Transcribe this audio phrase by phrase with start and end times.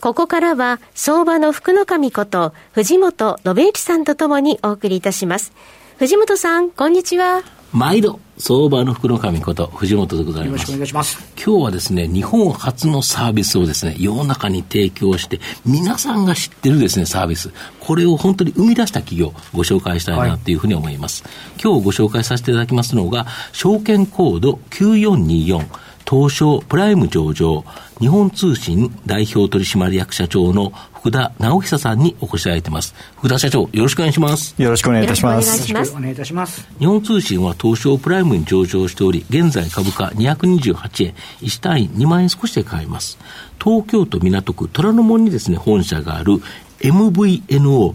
[0.00, 5.52] ここからは相場の福の神こと藤本信之さんとともにお送りいたします。
[5.98, 7.42] 藤本さん、こんにちは。
[7.70, 10.52] 毎度、相場の福の神こと藤本でございます。
[10.52, 11.18] よろしくお願いします。
[11.36, 17.50] 今日はですね、日本初のサービスをですね、世の中に提供して、皆さんが知ってるですね、サービス。
[17.78, 21.22] これを本当に生み出した企業、ご紹介したいなというふうに思います。
[21.24, 25.90] はい、今日ご紹介させていただきますのが、証券コード9424。
[26.10, 27.64] 東証プライム上場、
[28.00, 32.94] 日本通信代表取締役社長の福田直久さんにお越しいただいてます。
[33.18, 34.54] 福田社長、よろしくお願いします。
[34.56, 35.70] よろしくお願いいたします。
[35.70, 36.66] よろしくお願いいたします。
[36.78, 43.18] 日本通信は東証プライムに上場しており、現在株価228円、1単位2万円少しで買えます。
[43.62, 46.40] 東京都港区虎ノ門にですね、本社がある
[46.80, 47.94] MVNO、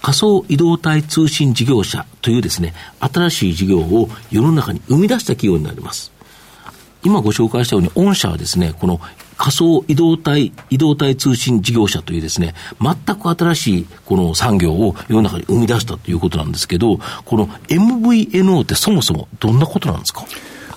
[0.00, 6.10] 仮想移動体通信事業者というですね、新しい事業を世の中に生み出した企業になります。
[7.04, 9.00] 今ご紹介したように、御社はですね、この
[9.36, 20.24] 仮想移動体、移動体通信事業者というですね、全く新しいこの産業を世の中に生み出したということなんですけど、この MVNO ってそもそもどんなことなんですか？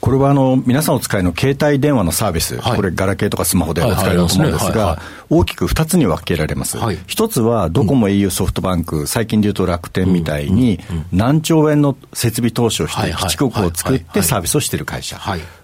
[0.00, 6.78] これはあの皆さんお使いの携帯電話のサービス、はい、これ、ガラケーとかスマホでお使いだと思うんですが、大きく2つに分けられます。
[6.78, 10.80] はい、1つは、ドコモ、au、ソフトバンク、最近でいうと楽天みたいに、
[11.12, 15.20] 何兆円の設備投資をして、基地局を作ってサービスをしている会社。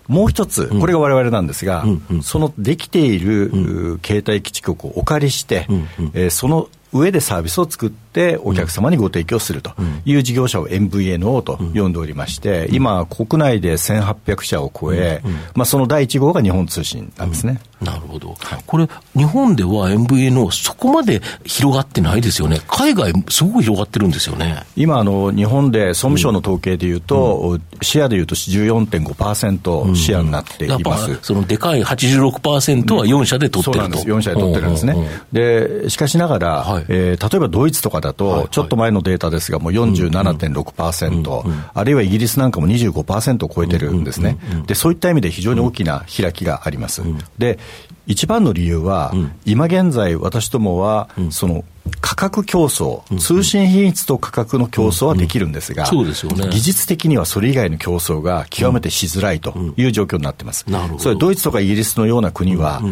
[0.08, 1.84] もう一つ、これが我々なんですが、
[2.22, 5.66] そのできている携帯基地局をお借りして、
[6.12, 8.03] えその上でサービスを作って
[8.42, 9.72] お客様にご提供すると。
[10.04, 15.22] いう事業者を MVNO と呼んでおりまして、今、国内で1800社を超え、
[15.54, 17.60] まあ、その第1号が日本通信なんですね。
[17.80, 24.64] なるほど、はい、これ、日本では MVNO、そこまで広がってないですよね、海外、すごく広がってるんですよね。
[24.76, 34.06] 今あの、日本で総務省の統計でいうと、うん、シェアでいうと14.5%シェアになっています、うん、そのでかい86%は4社で取ってると、そうなんです。
[34.06, 34.96] 4社で取ってるんですね。
[35.32, 41.42] でしかしながら、はい、えー、例えばドイツとかだと、ちょっと前のデータですが、もう47.6%、
[41.74, 47.02] あるいはイギリスなんかも25%を超えてるんですね、でそういった意味で非常に大きな開きがあります。
[47.38, 47.58] で
[48.06, 51.64] 一番の理由は、うん、今現在、私どもは、うん、その
[52.00, 60.66] 価格競争、うん、通信品質と価格の競争はできるんですが、技術的にはそれ以外の競争が極めてしづらいという状況になってます。
[60.98, 62.82] それドイツとかイギリスのような国は、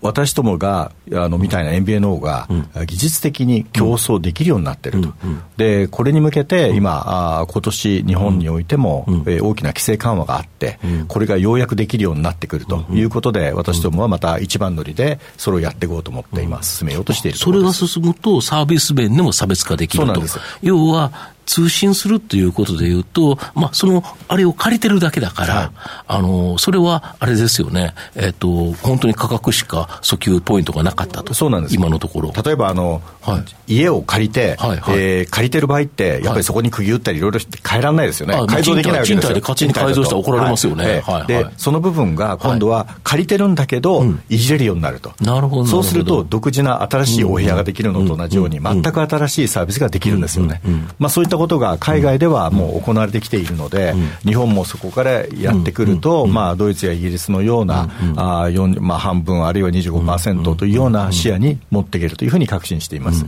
[0.00, 2.48] 私どもが、あの、みたいな MBNO が、
[2.86, 5.12] 技術的に競争できるようになってると。
[5.56, 10.78] で、これに向けて、今、あ今年、日本においても、え大きな規制緩和があって、
[11.08, 20.22] これがようやくできるようになってくるということで、私どもはまた一番乗りで、それをやっていこうと思って今、進めようとしているそれが進むと、サービス面でも差別化できると。
[20.62, 25.70] 要は、通信するということでいうと、まあ、その、あれを借りてるだけだから、はい、
[26.06, 31.32] あの、それは、あれですよね、えっ、ー、と、本当に価格しか訴求ポイントがなかったと。
[31.32, 31.74] そうなんです。
[31.74, 32.32] 今のところ。
[32.44, 38.34] 例えば、あの、はい、家を借りて、はいはい、えー、借りてる場合って、やっぱりそこに釘打ったりいろいろ変えられないですよね。
[38.46, 39.28] 改造できないわけですよ。
[39.28, 41.02] 賃貸で勝手に改造したら怒られますよね。
[41.06, 45.14] はい、で、その部分が今度は借りてるんだけど、いじれるようになると。
[45.22, 45.66] なるほど。
[45.66, 50.60] そうすると、独自な新しいお部屋ができるのと同じように、全く新しいサービスができるんですよね。
[50.98, 53.94] まあ、そういったことが海外ではもう行われてきているので、
[54.24, 58.48] 日本もそこからやってくると、まあ、ドイツやイギリスのような、あ
[58.80, 63.24] まあ、半分、あるいは25%というような視野に持っていけるというふうに確信しています。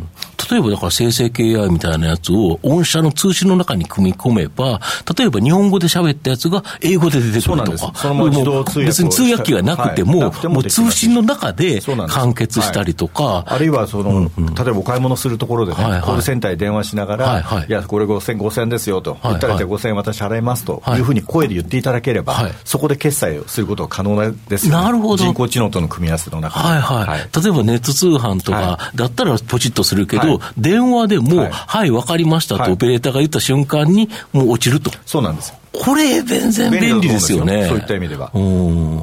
[0.51, 4.81] 例えばだから生成 AI みたいなやつを御社の通信の中に組み込めば、
[5.17, 24.17] 例えば日本語で喋ったやつが英語で出てくるとか、その自動通訳別に通訳機がなくても、はい、もう通信の中で完結したりとか、はい、あるいはその、うんうん、例えばお買い物するところでね、はいはい、コールセンターに電話しながら、はいはい、いや、これ5000、5000ですよと、言ったら、じゃあ5000円私払いますというふうに声で言っていただければ、はい、そこで決済をすることが可能
[24.49, 25.25] ですよ、ね、なるほど。
[25.25, 26.69] 人工知能との組み合わせの中で。
[26.69, 27.07] はいはい。
[27.07, 34.91] はい、例えばネット通販とかだったらポチッとするけど、電話でも、はい、わ、かりましたと、オペレーターが言った瞬間に、もう落ちると。
[35.07, 35.60] そうなんです。
[35.73, 37.45] これ、全然便利ですよ。
[37.45, 37.67] ね。
[37.69, 38.33] そういった意味では。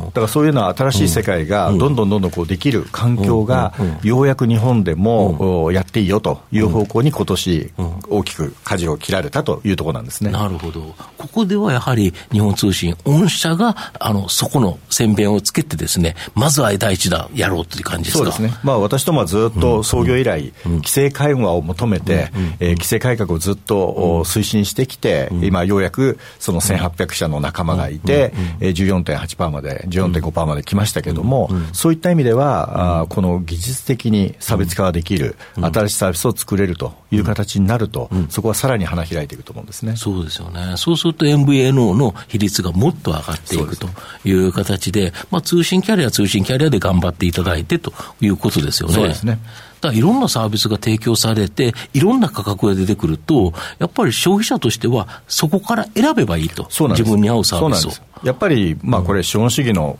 [0.08, 3.74] だからそういうのは新しい世界がどんどんどんどんこうできる環境が、
[4.04, 7.72] ようやく日本でもやっていいよという方向に今年
[8.10, 10.32] 大きく舵を切られたというところなんですね。
[10.32, 10.94] なるほど。
[11.18, 18.18] ここではやはり日本通信、御社があのそこの宣伝をつけてですね、まずは第一弾やろうという感じですか？
[18.18, 18.54] そうですね。
[18.64, 39.96] まあ私どもはずっと創業以来、規制緩和を求めて、え規制改革をずっと推進してきて、今ようやくその1800社の仲間がいて、え14.8%まで、14.5%まで来ましたけれども、そういった意味では、あこの技術的に差別化ができる、新しいサービスを作れるという形になると、そこはさらに花開いていくと思うんですね。
[39.96, 40.74] そうですよね。
[40.78, 43.88] そうすると MVNO の比率がもっと上がっていくと
[44.26, 48.96] いう形で、まあ通信キャリア、通信キャリアで頑張っていただいてということですよね。
[48.96, 49.40] そうですね。
[49.82, 57.92] だいろんなサービスが提供されて、いろんな価格が出てくると、やっぱり消費者としては、そこから選べばいいと、自分に合うサービスを。
[58.24, 60.00] やっぱり、まあ、これ、資本主義の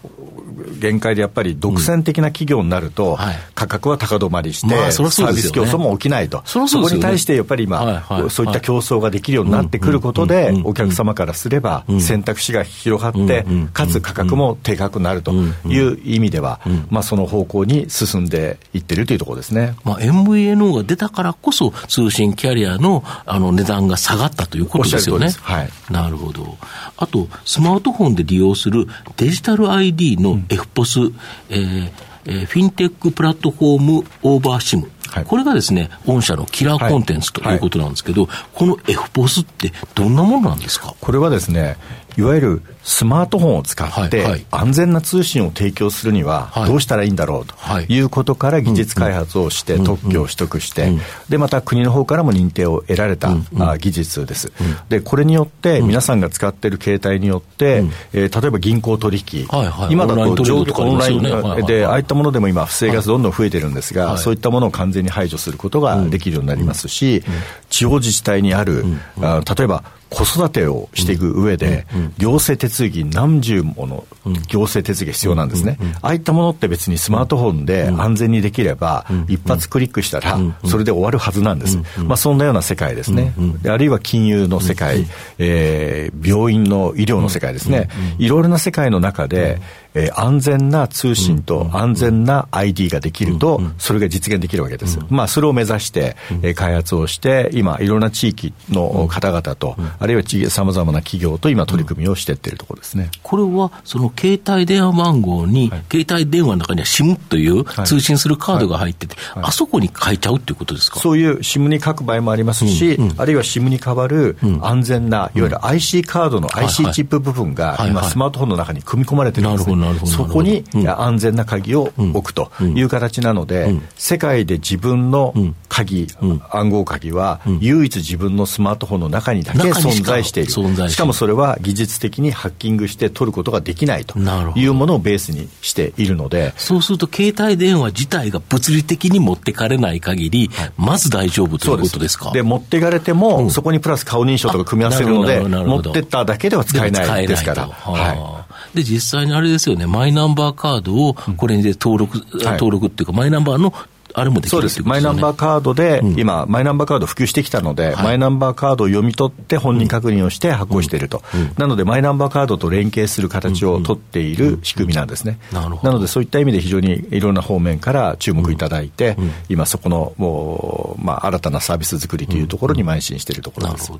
[0.78, 3.18] 限界でやっぱり独占的な企業になると、
[3.56, 16.60] 価格は高止まりして、サービス競争も起きないと、そこに対してやっぱり今、そういった競争ができるようになってくることで、お客様からすれば、選択肢が広がって、かつ価格も低価格になるという意味では、
[16.90, 25.30] まあ、その方向に進んでいってるというところですね、まあ、MVNO が出たからこそ、通信キャリアのあの値段が下がったということですよね。
[25.42, 26.58] はい、なるほど。
[26.98, 28.88] あと、スマートフォンで利用する
[29.18, 30.40] デジタル ID の
[30.74, 31.14] FPOS、
[31.50, 31.92] えー
[32.26, 34.92] えー、 FinTech Platform Over SIM。
[35.10, 40.96] はい、これがですね、御社のキラーコンテンツということなんですけど、はいはい、この FPOS ってどんなものなんですか？
[41.00, 41.78] これはですね、
[42.18, 47.54] いわゆるスマートフォンを使って安全な通信を提供するにはどうしたらいいんだろうと
[47.94, 48.00] い。
[48.00, 50.94] うことから技術開発をして特許を取得して
[51.28, 53.36] でまた国の方からも認定を得られた
[53.78, 54.54] 技術です。
[54.88, 59.48] でこれによって皆さんが使っている携帯によってえ例えば銀行取引
[59.90, 67.22] 今だと上オンラインでああいったものでも今不正がどんどん増えてるんですがそういったものを完全に排除することができるようになりますし
[67.70, 68.86] 地方自治体にある
[69.20, 71.86] 例えば子育てをしていく上で、
[72.18, 74.06] 行政手続き何十もの
[74.48, 75.78] 行政手続きが必要なんですね。
[76.02, 81.80] ああいったものって別にスマートフォンで安全にできれば、一発クリックしたら、それで終わるはずなんです。
[81.98, 83.34] まあそんなような世界ですね。
[83.68, 85.08] あるいは金融の世界、
[85.40, 87.90] えー、病院の医療の世界ですね。
[88.20, 89.60] いろいろな世界の中で、
[89.98, 95.00] えー、安全な通信と安全な ID ができると、それが実現できるわけです。
[95.10, 100.16] まあそれを目指して、えー、開発をして、今いろんな地域の方々と、あるい
[100.46, 111.00] はさまざまな企業と今、取り組みをしていっているところですね、これは、その携帯電話番号に、はい、携帯電話の中には SIM という通信するカードが入ってて、あそこに書いちゃうっていうことですか？
[111.00, 125.34] そういう SIM に書く場合もありますし、あるいは SIM に代わる安全な、いわゆる IC カードの IC チップ部分が、今、スマートフォンの中に組み込まれてるんですね、そこに安全な鍵を置くという形なので、世界で自分の
[125.70, 126.08] 鍵、
[126.50, 130.90] 暗号鍵は、唯一自分のスマートフォンの中にだけ存在している。
[130.90, 134.18] しかもそれは技術的にハッキングして取ることができないと
[134.56, 136.54] いうものをベースにしているので。
[136.58, 142.32] そうすると、携帯電話自体が物理的に持ってかれない限り、はい、まず大丈夫ということですか？
[142.32, 147.68] で持っていかれても、うん、そこにプラス顔認証とか組み合わせるので、持ってっただけでは使えないですから。
[147.68, 148.37] はい、
[148.74, 153.74] で、実際にあれですよね、マイナンバーカードをこれで登録、うん、登録っていうか、マイナンバーの
[154.18, 165.38] あれもできる、ね、そうです、マイナンバーカードで、うん、今、マイナンバーカード普及してきたので、はい、マイナンバーカードを読み取って本人確認をして発行していると、うん、なので、マイナンバーカードと連携する形を取っている仕組みなんですね。
[165.54, 169.18] なので、そういった意味で非常にいろんな方面から注目いただいて、
[169.50, 173.92] 今、そこのもう、まあ、新たなサービス作りというところに邁進しているところです。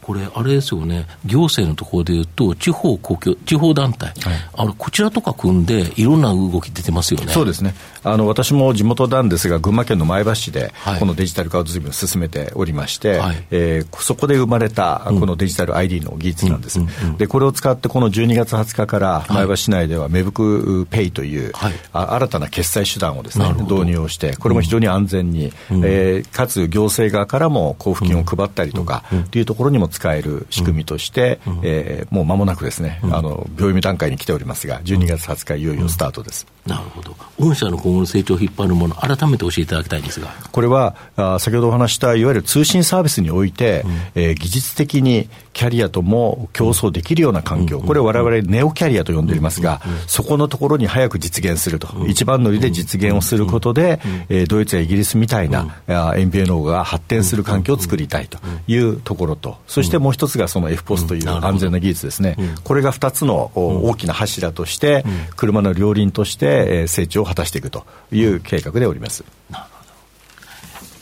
[0.00, 4.14] これ、あれですよね、行政のところでいうと、地方公共、地方団体、はい、
[4.56, 7.32] あのこちらとか組んで、いろんな動き出てますよね。
[7.32, 7.74] そうですね。
[8.04, 16.80] あの私も地元なんですが、群馬県の前橋市で、このデジタル化を随分進めておりまして、はい、えー、そこで生まれたこのデジタル ID の技術なんです。
[17.18, 36.46] で、これを使って、この12月20日から前橋市内では、芽吹ペイという、はい、新たな決済手段をですね、導入をして、これも非常に安全に、うん、えー、かつ行政側からも交付金を配ったりとか、というところにも使える仕組みとして、うん、えー、もう間もなくですね、あの、秒読み段階に来ておりますが、12月20日いよいよスタートです。
[36.68, 37.16] なるほど。
[37.40, 40.28] 御社の今後の成長を引っ張るもの、改めて教えていただきたいんですが。
[40.52, 58.38] これは、あ先ほどお話したいわゆる通信サービスにおいて、うん、えー、技術的にキャリアとも競争できるような環境、これを我々ネオキャリアと呼んでおりますが、そこのところに早く実現すると、一番乗りで実現をすることで、えドイツやイギリスみたいな MVNO が発展する環境を作りたいと
[58.68, 69.24] いうところと、そしてもう一つがその FPOS という安全な技術ですね、これが2つの大きな柱として、車の両輪として成長を果たしていくという計画でおります。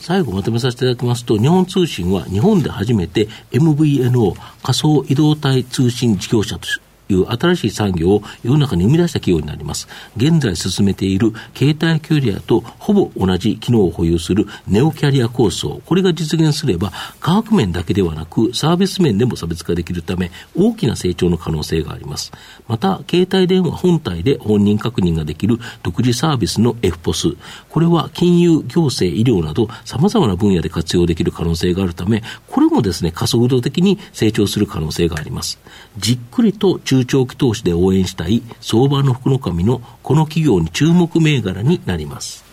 [0.07, 9.87] 最後まとめさせていただきますと、日本通信は日本で初めて MVNO 仮想移動体通信事業者としていう新しい産業を世の中に生み出した企業になります。
[10.15, 22.31] 現在進めている携帯キャリアとほぼ同じ機能を保有するネオキャリア構想、これが実現すれば、価格面だけではなく、サービス面でも差別化できるため、大きな成長の可能性があります。
[22.67, 27.37] また、携帯電話本体で本人確認ができる独自サービスの FPOS、
[27.69, 35.59] これは金融、行政、医療など様々な分野で活用できる可能性があるため、これもですね、加速度的に成長する可能性があります。
[35.97, 42.43] じっくりと中長期投資で応援したい相場の福の神のこの企業に注目銘柄になります。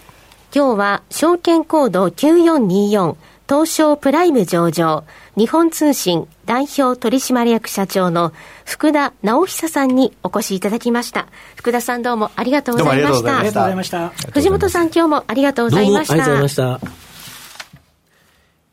[0.54, 3.16] 今日は証券コード9424
[3.48, 5.04] 東証プライム上場
[5.36, 8.32] 日本通信代表取締役社長の
[8.64, 11.26] 福田直久さんにお越しいただきました。
[11.56, 13.38] 福田さんどうもありがとうございました。
[13.38, 14.08] ありがとうございました。
[14.32, 16.14] 藤本さん今日もありがとうございました。
[16.14, 17.04] ありがとうございました。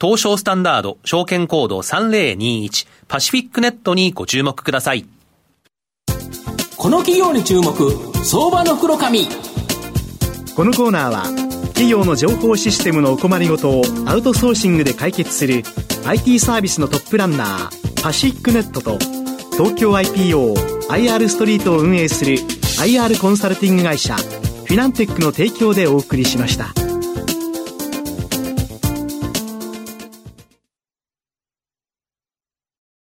[0.00, 5.06] 東証スタンダード証券コード3021パシフィックネットにご注目ください。
[6.76, 7.74] この企業に注目、
[8.22, 9.26] 相場の袋紙。
[10.54, 11.22] このコーナーは
[11.68, 15.62] 企業の情報システムのお困りごとをアウトソーシングで解決する
[16.06, 18.98] IT サービスのトップランナーパシフィックネットと
[19.56, 22.36] 東京 IPOIR ストリートを運営する
[22.78, 26.85] IR コンサルティング会社フィナンテックの提供でお送りしました。